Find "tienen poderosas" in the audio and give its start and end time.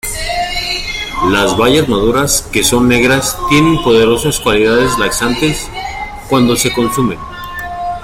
3.49-4.39